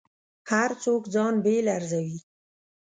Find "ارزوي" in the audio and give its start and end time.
1.77-2.17